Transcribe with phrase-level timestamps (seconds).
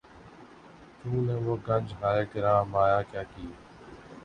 [0.99, 3.51] تو نے وہ گنج ہائے گراں مایہ کیا کیے